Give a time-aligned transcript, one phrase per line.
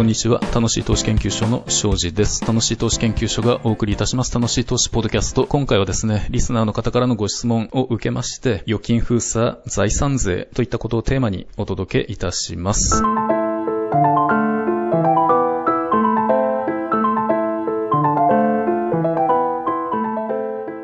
[0.00, 0.40] こんにちは。
[0.54, 2.42] 楽しい投資研究所の庄司です。
[2.46, 4.34] 楽しい投資研究所がお送りいたします。
[4.34, 5.46] 楽しい投資ポッドキャスト。
[5.46, 13.02] 今回はですね、リスナーの方からのご質問を受けまして、預金封鎖、財産税といったことをテーマにお届けいたします。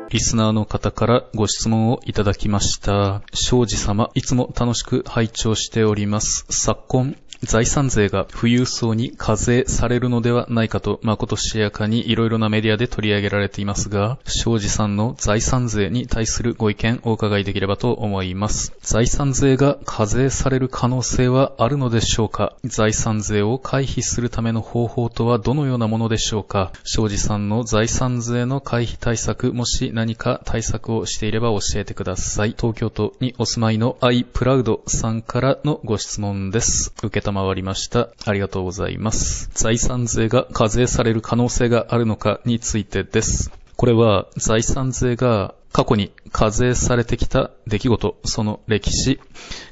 [0.09, 3.21] リスナーの方からご質問をいただきました。
[3.33, 6.45] 庄司様、いつも楽しく拝聴しております。
[6.49, 18.73] 昨今、財産税が富裕層に課税されるのではないかと、誠しやかにいろいろなメディアで取り上げられていますが、庄司さんの財産税に対するご意見をお伺いできればと思います。
[18.81, 22.55] 財産税が課税される可能性はあるのでしょうか？
[22.63, 26.71] 財産税を回避するための方法とはどのようなものでしょうか？
[26.83, 32.55] 庄司さんの財産税の回避対策、もし何か対策をしていれば教えてください。
[32.57, 36.93] 東京都にお住まいのアイプラウドさんからのご質問です。
[37.03, 38.09] 受け賜りました。
[38.25, 39.49] ありがとうございます。
[39.53, 43.51] 財産税が課税される可能性があるのかについてです。
[43.75, 49.19] これは財産税が過去に課税されてきた出来事、その歴史、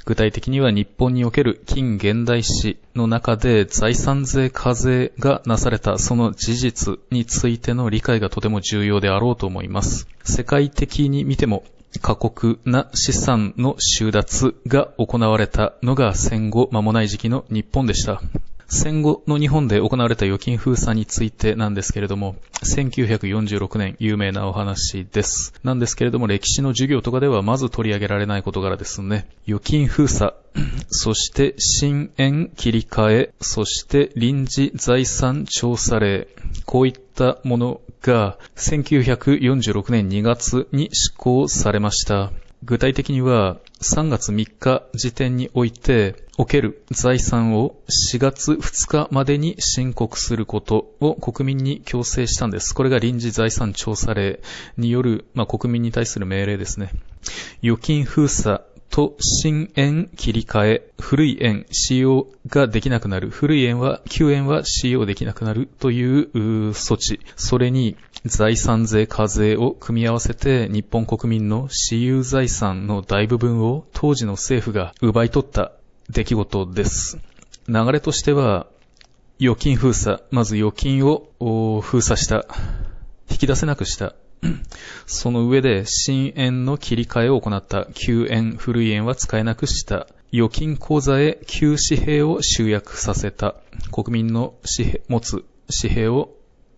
[0.04, 10.06] 具体的には日本における近現代史の中で財産税課税がなされたその事実についての理解がとても重要であろうと思います。
[10.24, 11.64] 世界的に見ても
[11.98, 18.22] 過酷な資産の収奪が行われたのが戦後間もない時期の日本でした。
[18.68, 25.54] 戦後の日本で行われた預金封鎖についてなんですけれども、1946年有名なお話です。
[25.62, 29.28] なんですけれども、歴史の授業とかではまず取り上げられない事柄ですね。
[29.46, 30.34] 預金封鎖、
[30.88, 36.28] そして新円切り替え、そして臨時財産調査令、
[36.64, 42.32] こういったものが1946年2月に施行されました。
[42.64, 47.76] 具体的には3月3日時点においておける財産を
[48.12, 52.74] 4月2日までに申告することを国民に強制したんです。
[52.74, 54.40] これが臨時財産調査令
[54.76, 56.90] による、まあ、国民に対する命令ですね。
[57.62, 58.60] 預金封鎖
[58.90, 63.30] と新円切り替え、古い円使用ができなくなる。
[63.30, 66.30] 古い円は、旧円は使用できなくなるという
[66.70, 67.20] 措置。
[67.36, 75.72] それに財産税課税を組み合わせて日本国民の私有財産の大部分を当時の政府が奪い取った
[76.08, 77.18] 出来事です。
[77.68, 78.66] 流れとしては、
[79.40, 82.46] 預金封鎖、まず預金を封鎖した。
[83.28, 84.14] 引き出せなくした。
[85.06, 87.86] その上で新円の切り替えを行った。
[87.92, 90.06] 旧円、古い円は使えなくした。
[90.32, 93.56] 預金口座へ旧紙幣を集約させた。
[93.90, 94.54] 国民の
[95.08, 95.44] 持つ
[95.82, 96.35] 紙幣を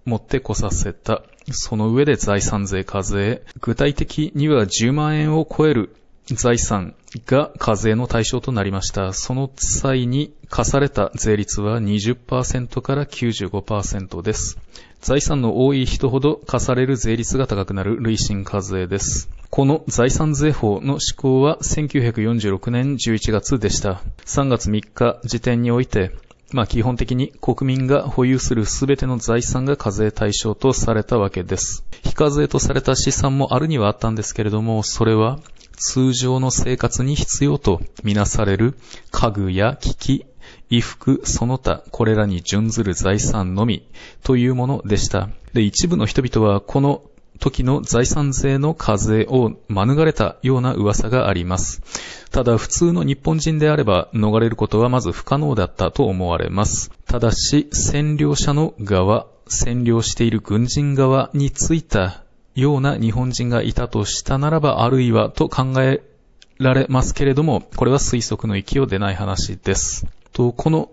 [0.08, 1.22] 持ってこさせた。
[1.50, 3.42] その上で財産税課税。
[3.60, 5.94] 具体的には10万円を超える
[6.26, 6.94] 財産
[7.26, 9.12] が課税の対象となりました。
[9.12, 14.58] その際に課された税率は20%から95%です。
[15.00, 19.30] 財産の多い人ほど課される税率が高くなる累進課税です。
[19.50, 24.02] この財産税法の施行は1946年11月でした。
[24.26, 26.12] 3月3日時点において
[26.52, 31.84] まあ基本的に国民が保有するすべての財産が課税対象とされたわけです。
[32.02, 35.40] 非課税とされた資産もあるにはあったんですけれども、それは
[35.76, 38.78] 通常の生活に必要とみなされる
[39.10, 40.26] 家具や機器、
[40.70, 43.86] 衣服、その他、これらに準ずる財産のみ
[44.22, 45.28] というものでした。
[45.52, 47.02] で、一部の人々はこの
[47.38, 51.82] 時の財産税の課税を免れたような噂があります。
[52.30, 56.90] ただ普通の日本人であれば逃れることはまず不可能だったと思われます。
[57.06, 66.02] ただし占領者の側、占領している軍人側についたような日本人がいたとしたならばあるいはと考え
[66.58, 70.06] られますけれども、これは推測の域を出ない話です。
[70.32, 70.90] とこの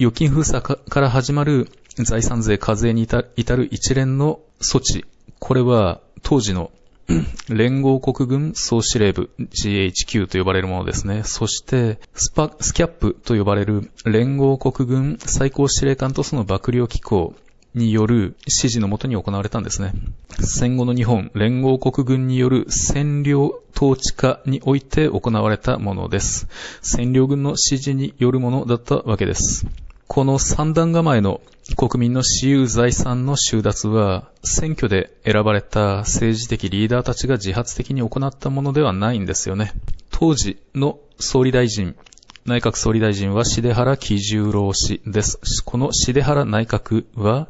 [0.00, 3.22] 預金封鎖から始まる財産税課税に至
[3.56, 5.04] る一連の措置、
[5.38, 6.70] これは当時の
[7.48, 11.22] 連合国軍総司令部 GHQ と呼ばれるものですね。
[11.24, 17.34] そして、スパ、スキャップと呼ばれる連合国軍最高司令官とその幕僚機構
[17.74, 19.92] による指示のもとに行われたんですね。
[20.40, 26.46] 戦後の日本連合国軍による占領統治下において行われたものです。
[26.82, 29.66] 占領軍の指示によるものだったわけです。
[30.08, 31.42] この三段構えの
[31.76, 39.74] 国民の私有財産の収奪は、選挙で選ばれた政治的リーダーたちが自発的に行ったものではないんですよね。
[40.10, 41.94] 当時の総理大臣、
[42.46, 45.62] 内閣総理大臣は重原喜十郎氏です。
[45.62, 47.48] この重原内閣は、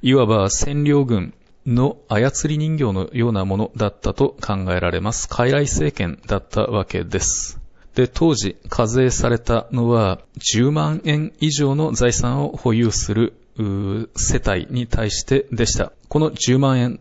[0.00, 1.34] いわば占領軍
[1.66, 5.28] の操り人形のようなものだったと考えられます。
[5.28, 7.60] 傀儡政権だったわけです。
[7.98, 13.34] で、当時課税されたのは10万円以上の財産を保有する
[14.14, 15.90] 世帯に対してでした。
[16.08, 17.00] この10万円、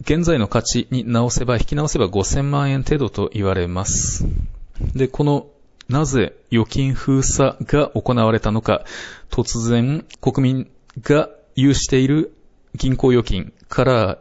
[0.00, 4.24] 現在の価値に直せば、引き直せば5000万円程度と言われます。
[4.94, 5.48] で、この
[5.90, 8.86] なぜ預金封鎖が行われたのか、
[9.28, 10.70] 突然国民
[11.02, 12.32] が有している
[12.74, 14.18] 銀行預金から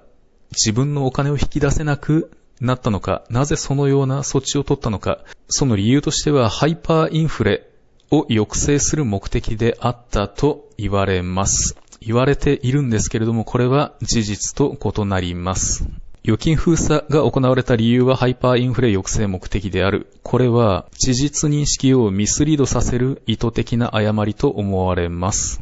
[0.51, 2.30] 自分のお金を引き出せなく
[2.61, 7.69] なったのか、なぜそのような措置を取ったのか、その理由としてはハイパーインフレ
[8.11, 11.75] を抑制する目的であったと言われます。
[12.01, 15.85] 言われているんですけれども、これは事実と異なります。
[16.25, 20.07] 預金封鎖が行われた理由はハイパーインフレ抑制目的である。
[20.21, 25.61] これは事実認識をミスリードさせる意図的な誤りと思われます。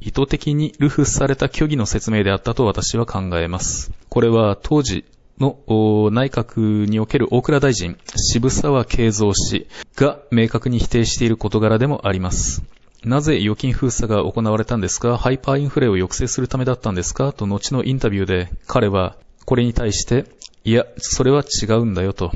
[0.00, 3.92] 意図的にルフされた虚偽の説明であったと私は考えます。
[4.08, 5.04] これは当時
[5.42, 9.66] の内閣における大蔵大臣、渋沢慶三氏
[9.96, 12.62] が明確に否定している事柄でもあります。
[13.04, 15.18] なぜ預金封鎖が行われたんですか？
[15.18, 17.32] ハイパーインフレを抑制するためだったんですか？
[17.32, 20.26] と後のインタビューで彼はこれに対して、
[20.64, 22.30] いや、それは違うんだよと。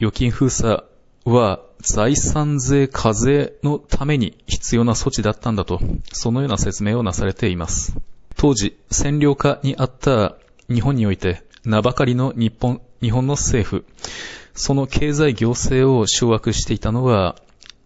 [0.00, 0.82] 預金封鎖
[1.24, 5.80] は財産税課税のために必要な措置だったんだと、
[6.12, 7.94] そのような説明をなされています。
[8.36, 10.34] 当時、占領下にあった
[10.68, 13.84] 日本において、名ばかりの日本、日本の政府、
[14.54, 17.36] その経済行政を掌握していたのは、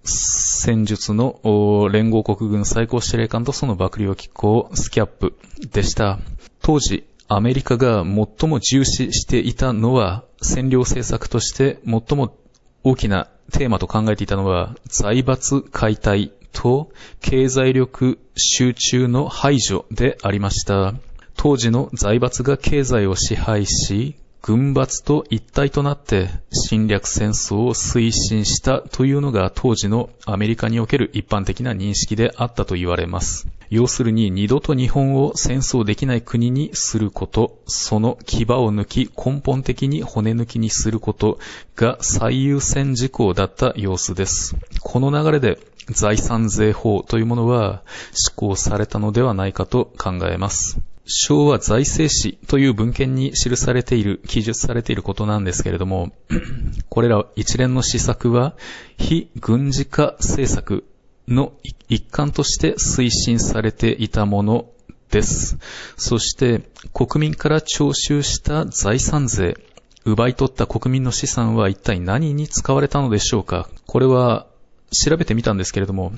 [0.05, 5.35] 戦術の連合国軍最高司令官とその幕僚機構スキャップ
[5.73, 6.21] でした。
[6.63, 12.37] 当時、アメリカが最も重視していたのは、占領政策として最も
[12.85, 20.95] 大きなテーマと考えていたのは、財閥解体と経済力集中の排除でありました。
[21.37, 33.47] 当時の財閥が経済を支配し、軍閥と一体となって侵略戦争を推進したというのが当時のアメリカにおける一般的な認識であったと言われます。
[33.71, 41.39] 要するに二度と日本を戦争できない国にすること、その牙を抜き根本的に骨抜きにすること
[41.77, 44.57] が最優先事項だった様子です。
[44.81, 47.83] この流れで財産税法というものは
[48.13, 50.81] 施行されたのではないかと考えます。
[51.05, 56.13] 昭和財政史という文献に記されている、記述されていることなんですけれども、
[56.89, 58.55] これら一連の施策は、
[58.99, 60.85] 非軍事化政策
[61.27, 61.53] の
[61.89, 64.67] 一環として推進されていたもの
[65.11, 65.59] です。
[65.97, 66.63] そして、
[66.93, 69.57] 国民から徴収した財産税、
[70.05, 74.47] 奪い取った国民の資産は一体何に使われたのでしょうかこれは
[74.91, 76.13] 調べてみたんですけれども、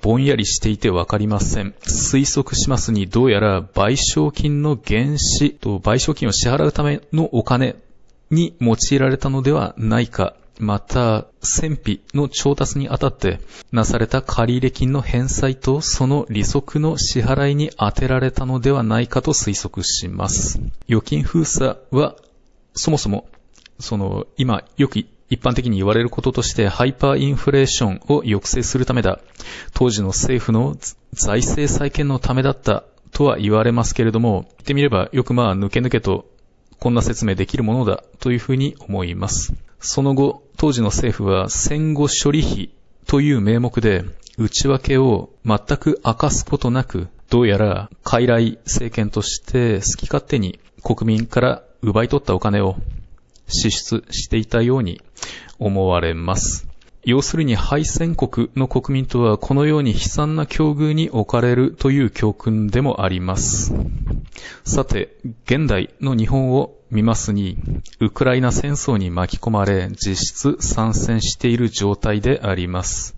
[0.00, 1.74] ぼんやりしていてわかりません。
[1.82, 7.76] 推測しますに、どうやら賠償金の原資と賠償金を支払うためのお金
[8.30, 10.34] に用いられたのではないか。
[10.58, 13.40] また、戦費の調達にあたって
[13.72, 20.60] なされた借入金の返済とその利息の支払いに充てられたのではないかと推測します。
[20.86, 22.14] 預金封鎖は、
[22.74, 23.26] そもそも、
[23.78, 29.20] その、今、よく一般的に言われることとしてハイパーインフレーションを抑制するためだ。
[29.72, 30.76] 当時の政府の
[31.12, 36.26] 財政再建のためだったとは言われますけれども、言ってみればよくまあ抜け抜けと
[36.80, 39.54] こんな説明できるものだというふうに思います。
[39.78, 42.70] その後、当時の政府は戦後処理費
[43.06, 44.04] という名目で
[44.36, 52.76] 内訳を全く明かすことなく、どうやら傀儡政権として好き勝手に国民から奪い取ったお金を
[53.50, 55.00] 支出していたように
[55.58, 56.70] 思われます。
[57.02, 63.72] 要するに敗戦国の国民とはこのように悲惨な境遇に置かれるという教訓でもあります。
[64.64, 65.16] さて、
[65.46, 67.56] 現代の日本を見ますに、
[68.00, 73.16] ウクライナ戦争に巻き込まれ、実質参戦している状態であります。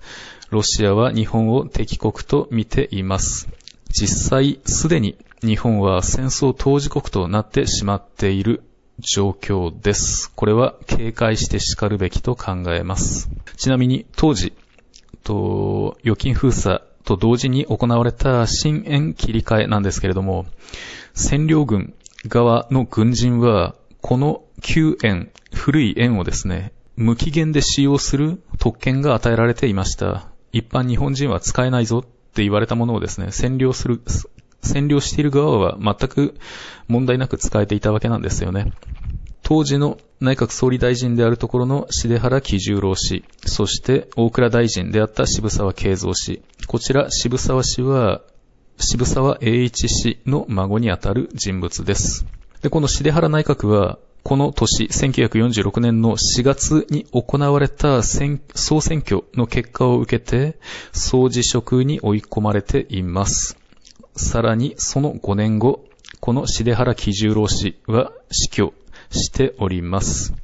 [0.51, 3.49] ロシアは日本を敵国と見ています。
[3.91, 8.62] 実際、すでに日本は戦争当事国となってしまっている
[9.03, 10.33] 状況です。
[10.35, 13.29] これは警戒して叱るべきと考えます。
[13.57, 14.53] ちなみに当時、
[15.25, 20.47] と預金封鎖と同時に行われた新円切り替えなんですけれども、
[21.15, 21.95] 占領軍
[22.29, 30.29] 側の軍人は、この旧円、古い円をですね、無期限で使用する特権が与えられていました。
[30.53, 34.01] 一般日本人は使えないぞって言われたものをですね、占領する、
[34.62, 36.35] 占領している側は全く
[36.88, 38.73] 問題なく使えていたわけなんですよね。
[39.42, 46.42] 当時の内閣総理大臣であるところの重原喜十郎氏、そして大蔵大臣であった渋沢慶三氏。
[46.69, 48.23] こちら渋沢氏は
[48.78, 52.25] 渋沢栄一氏の孫にあたる人物です。
[52.62, 60.59] で、この重原内閣はこの年、1946年の4月に行われた総選挙の結果を受けて、
[60.92, 63.59] 総辞職に追い込まれています。
[64.16, 65.85] さらに、その5年後、
[66.21, 68.75] この重原喜十郎氏は死去
[69.11, 70.35] しております。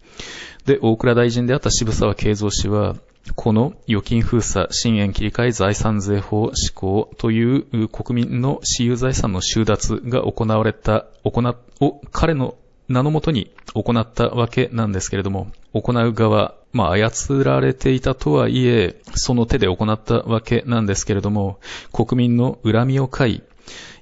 [0.67, 2.97] で、大倉大臣であった渋沢慶三氏は、
[3.37, 11.43] この預金封鎖、新円切り替え財産税法施行という国民の私有財産の収奪が行われた、行
[11.81, 12.57] を彼の
[12.89, 21.59] 名のもとに行ったわけなんですけれども、行う側、まあ、操られていたとはいえ、その手で行ったわけなんですけれども、
[21.93, 23.43] 国民の恨みを買い、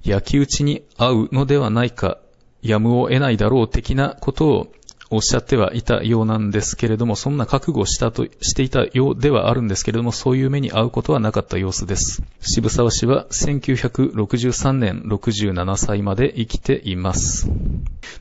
[0.03, 2.19] 焼き打ちに合うのではないか、
[2.63, 4.73] やむを得ないだろう的なことを
[5.09, 12.23] おっしゃってはいたようなんですけれども、そんな覚悟をしたと、していたようではあるんですけれども、そういう目に遭うことはなかった様子です。
[12.41, 17.49] 渋沢氏は1963年67歳まで生きています。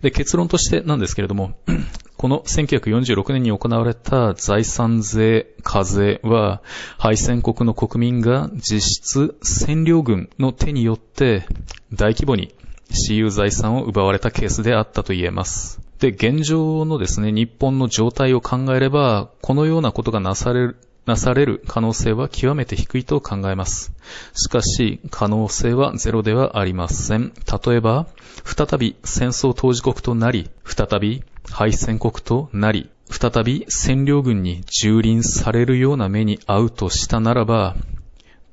[0.01, 1.57] で、結論としてなんですけれども、
[2.17, 6.61] この1946年に行われた財産税課税は、
[6.97, 11.47] 敗戦国の国民が実質占領軍の手によって
[11.93, 12.55] 大規模に
[12.91, 15.84] 私有財産を奪われたケースであったと言えます。
[15.99, 23.93] で、現状のですね、日本の状態を考えれば、このようなことがなされる、なされる可能性は極めて低いと考えます。
[24.33, 27.31] しかし、可能性はゼロではありません。
[27.65, 28.07] 例えば、
[28.43, 37.75] 再び戦争当事国となり、再び敗戦国となり、再び占領軍に蹂躙されるような目に遭うとしたならば、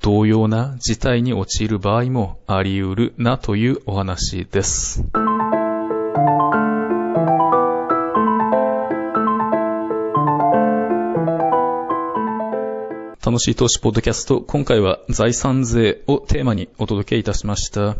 [0.01, 5.03] 同様な事態に陥る場合もあり得るなというお話です。
[13.25, 17.95] 楽しい投資ポッドキャスト、今回は財産税をテーマにお届けいたしました。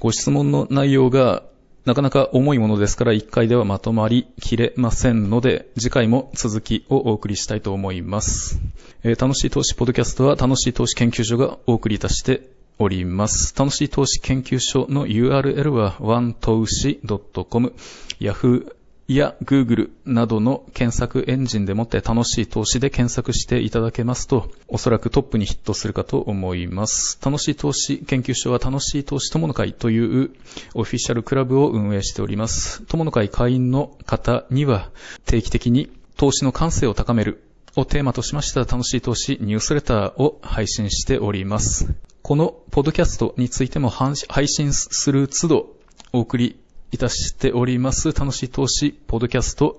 [0.00, 1.44] ご質問の内容が
[1.84, 8.60] なかなか重いものですから1回ではまとまりきれませんので、次回も続きをお送りしたいと思います。
[9.04, 12.42] えー、楽しい投資ポッドキャストは楽しい投資研究所がお送りいたして
[12.80, 13.56] おります。
[13.56, 17.00] 楽しい投資研究所の URL は one 投資
[17.48, 17.72] .com、
[18.18, 18.72] Yahoo
[19.06, 27.18] いや Google などの検索エンジンでもって楽しい投資で検索していただけますと、おそらくトップにヒットするかと思います。
[27.22, 30.30] 楽しい投資研究所は楽しい投資友の会という
[30.72, 32.82] オフィシャルクラブを運営しております。
[32.88, 34.90] 友の会会員の方には
[35.26, 37.44] 定期的に投資の感性を高める
[37.76, 41.92] をテーマとしました楽しい投資ニュースレターを配信しております。
[42.22, 45.76] このポッドキャストについても配信する都度
[46.14, 46.56] お送り
[46.94, 48.12] いたしております。
[48.12, 49.78] 楽しい投資、ポッドキャスト、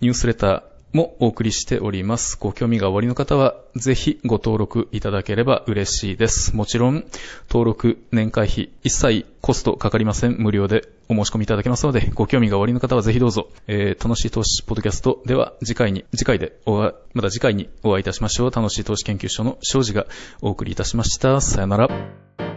[0.00, 2.36] ニュースレターもお送りしております。
[2.38, 6.54] ご興味がおありの方は、ぜひご登録いただければ嬉しいです。
[6.54, 7.04] もちろん、
[7.48, 10.36] 登録、年会費、一切コストかかりません。
[10.38, 13.48] 無料でお申し込みいただけますので、ご興味がおありの方はぜひどうぞ。
[13.66, 18.50] えー、楽しい投資ポッドキャストでは、次回に、次回でおまた次回にお会いいたしましょう。
[18.50, 20.06] 楽しい投資研究所の庄司が
[20.42, 21.40] お送りいたしました。
[21.40, 22.51] さよなら。